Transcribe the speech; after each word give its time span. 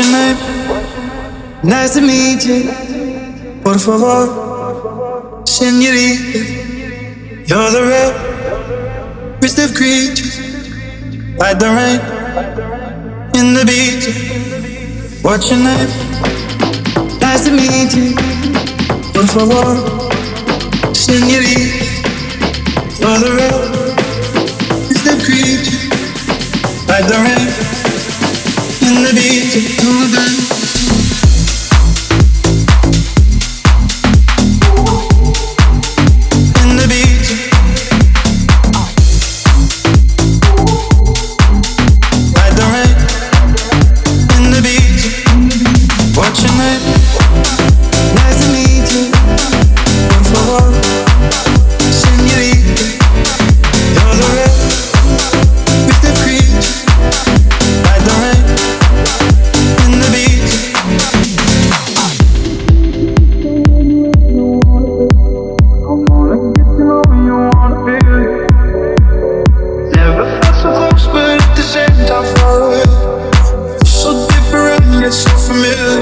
Your 0.00 0.12
name? 0.12 0.36
Nice 1.62 1.92
to 1.92 2.00
meet 2.00 2.42
you. 2.46 2.72
Por 3.62 3.78
favor, 3.78 5.42
senorita. 5.44 6.38
You're 7.44 7.70
the 7.70 7.82
real, 7.90 8.12
of 9.58 9.74
creatures. 9.74 10.38
Like 11.36 11.58
the 11.58 11.68
rain 11.76 12.00
in 13.36 13.54
Ibiza. 13.60 14.12
What's 15.22 15.50
your 15.50 15.60
name? 15.68 15.90
Nice 17.20 17.44
to 17.44 17.50
meet 17.50 17.92
you. 17.94 18.16
Por 19.12 19.26
favor, 19.26 19.68
senorita. 20.94 21.84
You're 23.00 23.18
the 23.20 23.30
real, 23.36 23.58
of 25.12 25.18
creatures. 25.26 25.90
Like 26.88 27.06
the 27.06 27.18
rain 27.22 27.39
in 29.52 29.64
the 29.64 30.39
name 75.00 75.10
that's 75.10 75.22
so 75.22 75.30
familiar. 75.36 76.00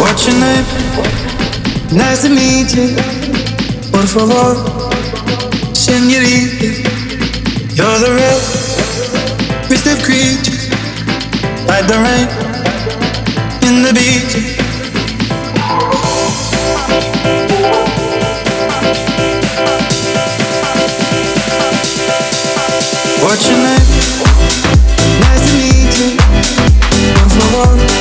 What's 0.00 0.26
your 0.26 0.38
name? 0.40 0.64
Nice 1.92 2.22
to 2.22 2.28
meet 2.28 2.74
you. 2.74 2.96
Por 3.92 4.06
favor, 4.06 4.56
señorita. 5.72 6.66
You're 7.76 7.98
the 7.98 8.10
real 8.18 8.40
Mr. 9.68 9.94
Creature. 10.04 10.58
Like 11.66 11.86
the 11.86 11.98
rain 12.04 12.28
in 13.62 13.84
Ibiza. 13.84 14.40
What's 23.22 23.48
your 23.48 23.58
name? 23.58 23.95
Oh. 27.58 27.95